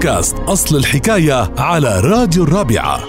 [0.00, 3.00] بودكاست أصل الحكاية على راديو الرابعة.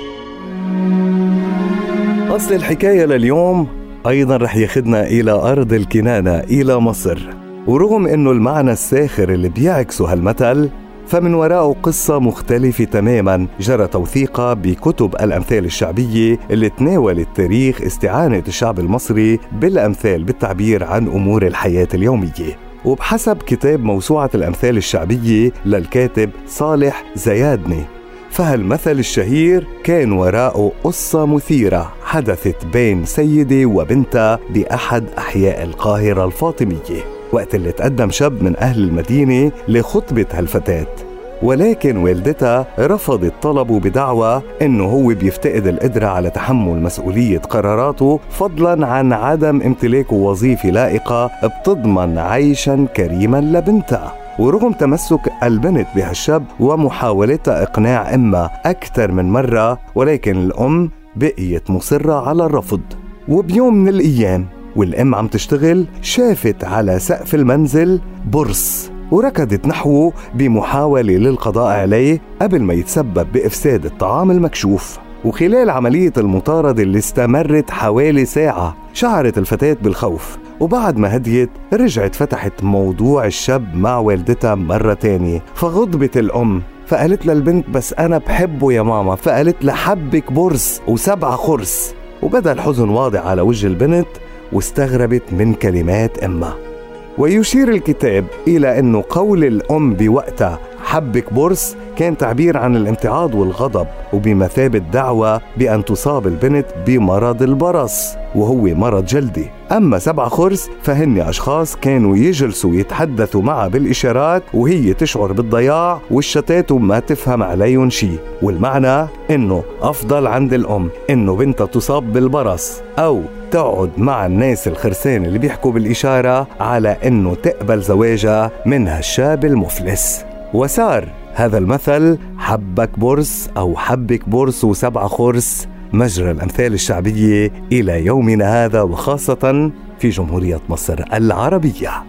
[2.35, 3.67] أصل الحكاية لليوم
[4.08, 7.30] أيضا رح ياخدنا إلى أرض الكنانة إلى مصر.
[7.67, 10.70] ورغم أنه المعنى الساخر اللي بيعكسه هالمثل
[11.07, 18.79] فمن وراءه قصة مختلفة تماما جرى توثيقها بكتب الأمثال الشعبية اللي تناولت تاريخ استعانة الشعب
[18.79, 22.70] المصري بالأمثال بالتعبير عن أمور الحياة اليومية.
[22.86, 27.83] وبحسب كتاب موسوعة الأمثال الشعبية للكاتب صالح زيادني.
[28.29, 37.55] فهالمثل الشهير كان وراءه قصة مثيرة حدثت بين سيدة وبنتها بأحد أحياء القاهرة الفاطمية؟ وقت
[37.55, 41.11] اللي تقدم شاب من أهل المدينة لخطبة هالفتاة.
[41.44, 49.13] ولكن والدتها رفضت طلبه بدعوى إنه هو بيفتقد القدرة على تحمل مسؤولية قراراته فضلا عن
[49.13, 54.13] عدم امتلاكه وظيفة لائقة بتضمن عيشا كريما لبنتها.
[54.40, 62.46] ورغم تمسك البنت بهالشاب ومحاولتها إقناع أمها أكثر من مرة ولكن الأم بقيت مصرة على
[62.46, 62.82] الرفض.
[63.27, 71.79] وبيوم من الأيام والأم عم تشتغل شافت على سقف المنزل برص وركضت نحوه بمحاولة للقضاء
[71.79, 74.99] عليه قبل ما يتسبب بإفساد الطعام المكشوف.
[75.25, 80.37] وخلال عملية المطاردة اللي استمرت حوالي ساعة شعرت الفتاة بالخوف.
[80.59, 85.43] وبعد ما هديت رجعت فتحت موضوع الشاب مع والدتها مرة تانية.
[85.55, 89.15] فغضبت الأم فقالت للبنت بس أنا بحبه يا ماما.
[89.15, 94.07] فقالت لحبك برص وسبعة خرس وبدأ الحزن واضح على وجه البنت
[94.53, 96.70] واستغربت من كلمات أمها.
[97.17, 100.59] ويشير الكتاب إلى أنه قول الأم بوقتها
[100.92, 108.61] حبك برص كان تعبير عن الامتعاض والغضب وبمثابة دعوة بأن تصاب البنت بمرض البرص وهو
[108.61, 109.45] مرض جلدي.
[109.72, 117.00] أما سبع خرس فهن أشخاص كانوا يجلسوا يتحدثوا معها بالإشارات وهي تشعر بالضياع والشتات وما
[117.00, 118.19] تفهم عليهم شيء.
[118.42, 125.40] والمعنى إنه أفضل عند الأم إنه بنتها تصاب بالبرص أو تقعد مع الناس الخرسان اللي
[125.40, 130.31] بيحكوا بالإشارة على إنه تقبل زواجها من هالشاب المفلس.
[130.53, 138.66] وصار هذا المثل حبك برص أو حبك برص وسبع خرس مجرى الأمثال الشعبية إلى يومنا
[138.66, 142.03] هذا وخاصة في جمهورية مصر العربية.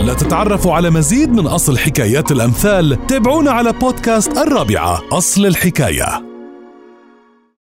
[0.00, 6.31] لتتعرفوا على مزيد من أصل حكايات الأمثال تابعونا على بودكاست الرابعة أصل الحكاية.